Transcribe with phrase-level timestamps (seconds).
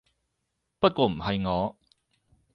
[0.79, 1.77] 不過唔係我